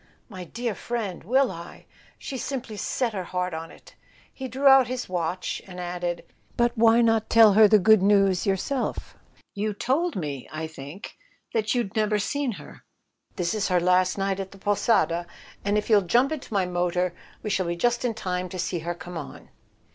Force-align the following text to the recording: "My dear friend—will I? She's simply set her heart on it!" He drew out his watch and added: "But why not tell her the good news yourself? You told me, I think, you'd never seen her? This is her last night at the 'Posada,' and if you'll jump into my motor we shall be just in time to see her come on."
"My 0.29 0.45
dear 0.45 0.73
friend—will 0.73 1.51
I? 1.51 1.85
She's 2.17 2.43
simply 2.43 2.75
set 2.75 3.13
her 3.13 3.25
heart 3.25 3.53
on 3.53 3.69
it!" 3.69 3.93
He 4.33 4.47
drew 4.47 4.65
out 4.65 4.87
his 4.87 5.07
watch 5.07 5.61
and 5.67 5.79
added: 5.79 6.25
"But 6.57 6.75
why 6.75 7.01
not 7.01 7.29
tell 7.29 7.53
her 7.53 7.67
the 7.67 7.77
good 7.77 8.01
news 8.01 8.47
yourself? 8.47 9.13
You 9.53 9.75
told 9.75 10.15
me, 10.15 10.49
I 10.51 10.65
think, 10.65 11.17
you'd 11.53 11.95
never 11.95 12.17
seen 12.17 12.53
her? 12.53 12.83
This 13.35 13.53
is 13.53 13.67
her 13.67 13.79
last 13.79 14.17
night 14.17 14.39
at 14.39 14.49
the 14.49 14.57
'Posada,' 14.57 15.27
and 15.63 15.77
if 15.77 15.87
you'll 15.87 16.01
jump 16.01 16.31
into 16.31 16.51
my 16.51 16.65
motor 16.65 17.13
we 17.43 17.51
shall 17.51 17.67
be 17.67 17.75
just 17.75 18.03
in 18.03 18.15
time 18.15 18.49
to 18.49 18.57
see 18.57 18.79
her 18.79 18.95
come 18.95 19.19
on." 19.19 19.49